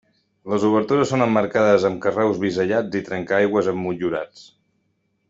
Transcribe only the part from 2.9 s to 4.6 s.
i trencaaigües emmotllurats.